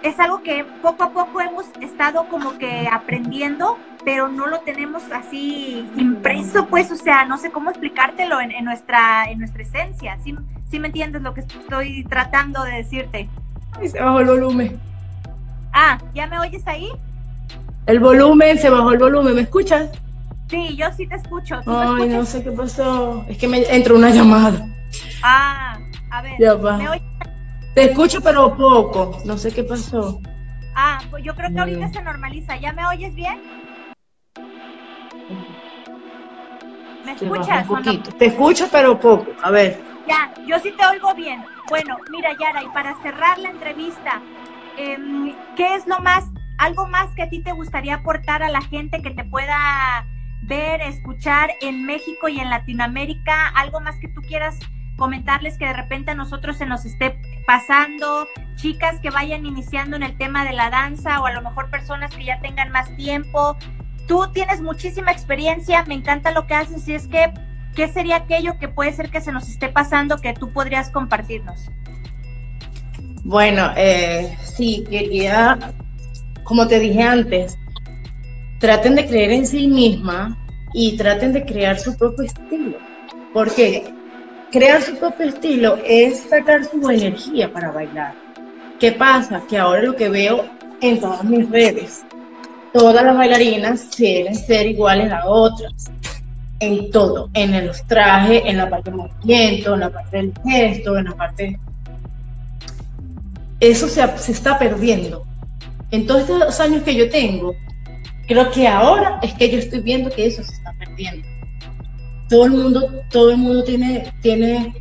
[0.04, 5.04] es algo que poco a poco hemos estado como que aprendiendo, pero no lo tenemos
[5.12, 10.17] así impreso, pues, o sea, no sé cómo explicártelo en, en nuestra, en nuestra esencia,
[10.23, 10.36] ¿sí,
[10.69, 13.30] ¿sí, me entiendes lo que estoy tratando de decirte?
[13.86, 14.80] se bajó el volumen.
[15.73, 16.89] Ah, ¿ya me oyes ahí?
[17.88, 19.91] El volumen, se bajó el volumen, ¿me escuchas?
[20.49, 21.62] Sí, yo sí te escucho.
[21.65, 23.25] Ay, no sé qué pasó.
[23.27, 24.67] Es que me entró una llamada.
[25.23, 25.77] Ah,
[26.12, 26.38] a ver.
[27.73, 29.19] Te escucho, pero poco.
[29.25, 30.21] No sé qué pasó.
[30.75, 32.58] Ah, pues yo creo que ahorita se normaliza.
[32.58, 33.41] ¿Ya me oyes bien?
[37.03, 37.67] ¿Me escuchas?
[38.17, 39.27] Te escucho, pero poco.
[39.41, 39.84] A ver.
[40.08, 41.43] Ya, yo sí te oigo bien.
[41.69, 44.21] Bueno, mira, Yara, y para cerrar la entrevista,
[44.77, 46.25] em, ¿qué es lo más,
[46.60, 50.05] algo más que a ti te gustaría aportar a la gente que te pueda
[50.47, 53.49] ver, escuchar en México y en Latinoamérica?
[53.49, 54.60] ¿Algo más que tú quieras
[54.97, 58.27] comentarles que de repente a nosotros se nos esté pasando?
[58.55, 62.15] Chicas que vayan iniciando en el tema de la danza o a lo mejor personas
[62.15, 63.58] que ya tengan más tiempo.
[64.08, 67.34] Tú tienes muchísima experiencia, me encanta lo que haces y es que,
[67.75, 71.69] ¿qué sería aquello que puede ser que se nos esté pasando que tú podrías compartirnos?
[73.23, 75.58] Bueno, eh, sí, quería,
[76.43, 77.58] como te dije antes,
[78.65, 80.36] traten de creer en sí misma
[80.73, 82.80] y traten de crear su propio estilo.
[83.32, 83.84] Porque
[84.51, 88.15] crear su propio estilo es sacar su energía para bailar.
[88.80, 89.43] ¿Qué pasa?
[89.47, 90.45] Que ahora lo que veo
[90.82, 92.04] en todas mis redes,
[92.73, 95.91] todas las bailarinas quieren ser iguales a otras.
[96.60, 100.97] En todo, en los trajes, en la parte del movimiento, en la parte del gesto,
[100.97, 101.60] en la parte...
[103.60, 105.23] Eso se, se está perdiendo.
[105.91, 107.54] En todos estos años que yo tengo,
[108.27, 111.27] Creo que ahora es que yo estoy viendo que eso se está perdiendo.
[112.29, 114.73] Todo el mundo, todo el mundo tiene, tiene,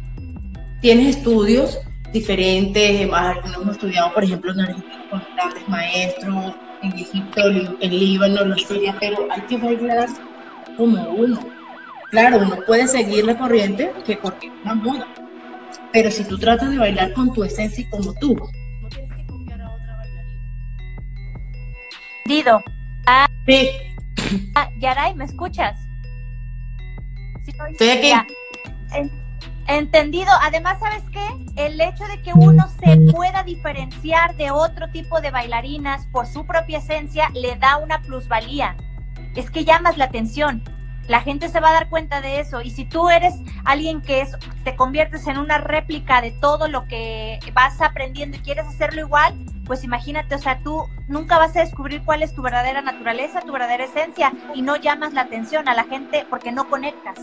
[0.80, 1.78] tiene estudios
[2.12, 3.12] diferentes.
[3.12, 7.40] Algunos hemos estudiado, por ejemplo, en Argentina con grandes maestros, en Egipto,
[7.80, 10.08] en Líbano, en Siria, pero hay que bailar
[10.76, 11.38] como uno.
[12.10, 15.06] Claro, uno puede seguir la corriente que porque es una moda,
[15.92, 18.36] pero si tú tratas de bailar con tu esencia y como tú,
[18.80, 20.38] no tienes que copiar a otra bailarina.
[22.26, 22.62] Dido,
[23.46, 23.70] sí.
[24.54, 25.76] Ah, Yaray, ¿me escuchas?
[27.46, 28.12] Estoy aquí.
[29.66, 30.30] Entendido.
[30.42, 31.26] Además, ¿sabes qué?
[31.56, 36.46] El hecho de que uno se pueda diferenciar de otro tipo de bailarinas por su
[36.46, 38.76] propia esencia le da una plusvalía.
[39.34, 40.62] Es que llamas la atención.
[41.08, 42.62] La gente se va a dar cuenta de eso.
[42.62, 43.34] Y si tú eres
[43.64, 48.40] alguien que es, te conviertes en una réplica de todo lo que vas aprendiendo y
[48.40, 49.34] quieres hacerlo igual,
[49.66, 53.52] pues imagínate, o sea, tú nunca vas a descubrir cuál es tu verdadera naturaleza, tu
[53.52, 57.18] verdadera esencia y no llamas la atención a la gente porque no conectas.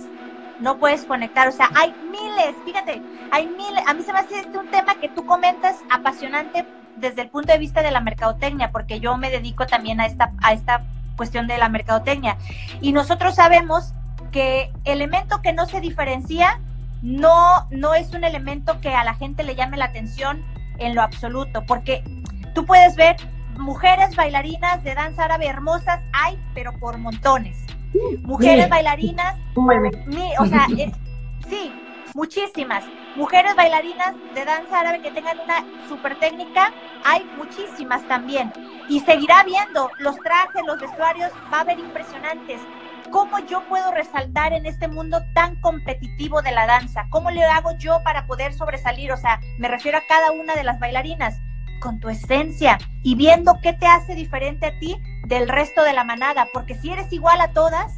[0.59, 1.47] no puedes conectar.
[1.47, 3.01] O sea, hay miles, fíjate,
[3.32, 3.84] hay miles.
[3.88, 6.65] A mí se me hace este un tema que tú comentas apasionante
[6.97, 10.32] desde el punto de vista de la mercadotecnia, porque yo me dedico también a esta,
[10.41, 10.82] a esta
[11.22, 12.36] cuestión de la mercadotecnia.
[12.82, 13.93] Y nosotros sabemos
[14.32, 16.59] que elemento que no se diferencia
[17.03, 20.43] no, no es un elemento que a la gente le llame la atención
[20.80, 22.03] en lo absoluto, porque
[22.55, 23.17] tú puedes ver
[23.59, 27.55] mujeres bailarinas de danza árabe hermosas, hay, pero por montones.
[28.24, 30.65] Mujeres bailarinas, o sea,
[31.49, 31.72] sí,
[32.15, 32.84] muchísimas.
[33.15, 36.74] Mujeres bailarinas de danza árabe que tengan una super técnica,
[37.05, 38.51] hay muchísimas también.
[38.89, 42.59] Y seguirá viendo los trajes, los vestuarios, va a haber impresionantes.
[43.11, 47.07] ¿Cómo yo puedo resaltar en este mundo tan competitivo de la danza?
[47.09, 49.11] ¿Cómo le hago yo para poder sobresalir?
[49.11, 51.39] O sea, me refiero a cada una de las bailarinas
[51.82, 56.05] con tu esencia y viendo qué te hace diferente a ti del resto de la
[56.05, 57.91] manada, porque si eres igual a todas,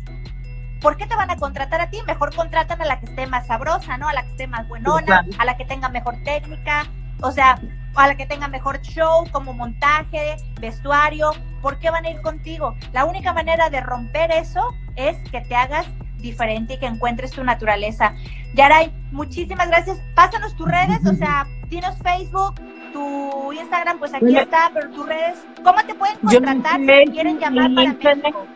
[0.81, 1.99] ¿por qué te van a contratar a ti?
[2.07, 4.07] Mejor contratan a la que esté más sabrosa, ¿no?
[4.07, 6.88] A la que esté más buenona, a la que tenga mejor técnica,
[7.21, 7.59] o sea,
[8.02, 11.32] a la que tenga mejor show como montaje, vestuario,
[11.62, 12.76] ¿por qué van a ir contigo?
[12.91, 15.86] La única manera de romper eso es que te hagas
[16.18, 18.14] diferente y que encuentres tu naturaleza.
[18.56, 20.00] Yaray, muchísimas gracias.
[20.16, 22.56] Pásanos tus redes, o sea, dinos Facebook,
[22.91, 27.74] tu Instagram, pues aquí está, pero tus redes, ¿cómo te pueden contratar si quieren llamar
[27.74, 28.48] para México?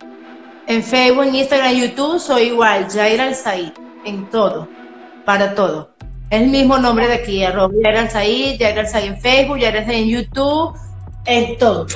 [0.68, 3.72] En Facebook, en Instagram, YouTube, soy igual, Jair Alzaí,
[4.06, 4.68] en todo,
[5.26, 5.97] para todo.
[6.30, 10.04] Es el mismo nombre de aquí, arroba Jair Alzaí, Jair Alzaí en Facebook, Jair Alzaí
[10.04, 10.78] en YouTube,
[11.26, 11.88] en todo.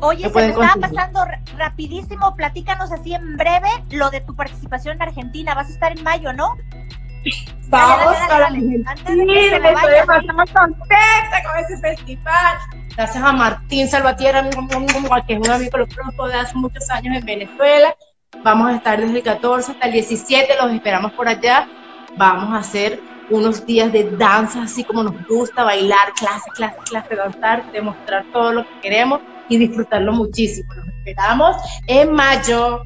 [0.00, 1.24] Oye, se me estaba pasando
[1.56, 6.04] rapidísimo, platícanos así en breve lo de tu participación en Argentina, vas a estar en
[6.04, 6.56] mayo, ¿no?
[7.68, 12.58] Vamos para Argentina, estoy bastante contenta con ese festival.
[12.96, 15.38] Gracias a Martín Salvatierra, que es un amigo que
[16.16, 17.96] lo de hace muchos años en Venezuela.
[18.44, 21.66] Vamos a estar desde el 14 hasta el 17, los esperamos por allá.
[22.16, 23.00] Vamos a hacer
[23.30, 28.52] unos días de danza, así como nos gusta, bailar, clase, clase, clase, danzar, demostrar todo
[28.52, 30.72] lo que queremos y disfrutarlo muchísimo.
[30.74, 31.56] Nos esperamos
[31.86, 32.82] en mayo.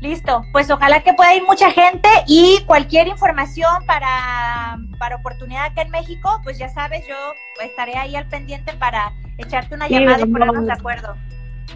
[0.00, 5.82] Listo, pues ojalá que pueda ir mucha gente y cualquier información para, para oportunidad acá
[5.82, 7.16] en México, pues ya sabes, yo
[7.60, 11.16] estaré ahí al pendiente para echarte una llamada y ponernos de acuerdo.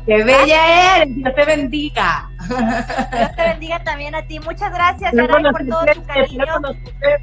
[0.06, 1.14] ¡Qué bella eres!
[1.14, 2.30] Dios te bendiga.
[2.48, 4.40] Dios te bendiga también a ti.
[4.40, 6.44] Muchas gracias, Yaray, por todo tu cariño.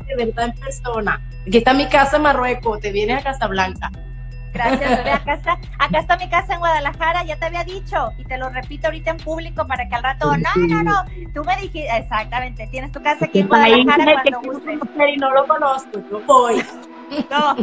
[0.07, 1.21] de verdad en persona.
[1.47, 3.91] Aquí está mi casa en Marruecos, te vienes a Casablanca.
[4.53, 5.11] Gracias, bebé.
[5.11, 8.49] Acá está, acá está mi casa en Guadalajara, ya te había dicho, y te lo
[8.49, 12.67] repito ahorita en público para que al rato, no, no, no, tú me dijiste, exactamente,
[12.67, 14.79] tienes tu casa aquí en Guadalajara cuando gustes.
[15.13, 16.63] Y no lo conozco, yo voy.
[17.31, 17.55] No,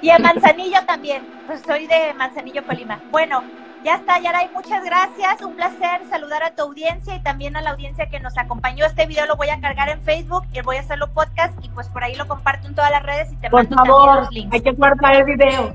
[0.00, 3.02] y en Manzanillo también, pues soy de Manzanillo, Colima.
[3.10, 3.44] Bueno,
[3.84, 5.42] ya está, Yaray, muchas gracias.
[5.42, 8.86] Un placer saludar a tu audiencia y también a la audiencia que nos acompañó.
[8.86, 11.88] Este video lo voy a cargar en Facebook y voy a hacerlo podcast y pues
[11.88, 14.54] por ahí lo comparto en todas las redes y te mando también los links.
[14.54, 15.74] Hay que guardar el video.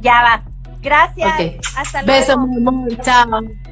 [0.00, 0.42] Ya va.
[0.80, 1.76] Gracias.
[1.76, 2.20] Hasta luego.
[2.20, 2.96] Besos, mi amor.
[3.02, 3.69] Chao.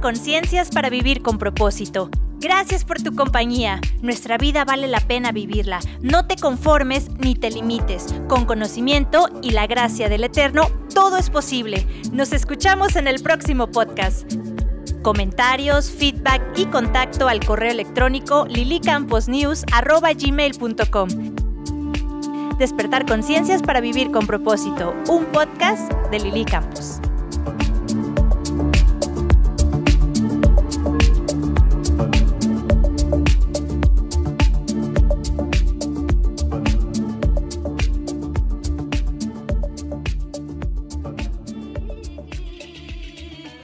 [0.00, 2.08] Conciencias para vivir con propósito.
[2.40, 3.80] Gracias por tu compañía.
[4.00, 5.80] Nuestra vida vale la pena vivirla.
[6.02, 8.14] No te conformes ni te limites.
[8.28, 11.84] Con conocimiento y la gracia del Eterno, todo es posible.
[12.12, 14.32] Nos escuchamos en el próximo podcast.
[15.02, 21.08] Comentarios, feedback y contacto al correo electrónico lilicamposnews.gmail.com
[22.58, 24.94] Despertar conciencias para vivir con propósito.
[25.08, 27.00] Un podcast de Lili Campos.